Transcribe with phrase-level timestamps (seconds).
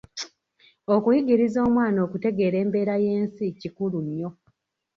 [0.95, 4.29] Okuyigiriza omwana okutegeera embeera y'ensi kikulu nnyo.